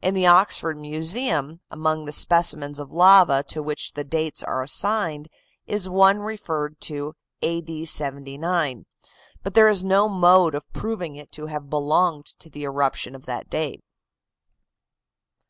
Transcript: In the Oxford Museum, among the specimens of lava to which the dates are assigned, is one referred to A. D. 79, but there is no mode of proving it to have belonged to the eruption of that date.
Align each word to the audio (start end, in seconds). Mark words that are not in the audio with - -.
In 0.00 0.14
the 0.14 0.26
Oxford 0.26 0.78
Museum, 0.78 1.60
among 1.70 2.06
the 2.06 2.10
specimens 2.10 2.80
of 2.80 2.90
lava 2.90 3.42
to 3.48 3.62
which 3.62 3.92
the 3.92 4.04
dates 4.04 4.42
are 4.42 4.62
assigned, 4.62 5.28
is 5.66 5.86
one 5.86 6.20
referred 6.20 6.80
to 6.80 7.14
A. 7.42 7.60
D. 7.60 7.84
79, 7.84 8.86
but 9.42 9.52
there 9.52 9.68
is 9.68 9.84
no 9.84 10.08
mode 10.08 10.54
of 10.54 10.64
proving 10.72 11.16
it 11.16 11.30
to 11.32 11.48
have 11.48 11.68
belonged 11.68 12.24
to 12.38 12.48
the 12.48 12.62
eruption 12.64 13.14
of 13.14 13.26
that 13.26 13.50
date. 13.50 13.84